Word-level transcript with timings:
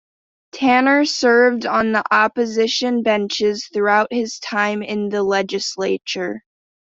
Tanner 0.51 1.05
served 1.05 1.67
on 1.67 1.91
the 1.91 2.03
opposition 2.09 3.03
benches 3.03 3.67
throughout 3.71 4.07
his 4.11 4.39
time 4.39 4.81
in 4.81 5.09
the 5.09 5.21
legislature. 5.21 6.41